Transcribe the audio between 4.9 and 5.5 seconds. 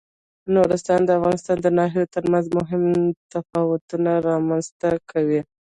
کوي.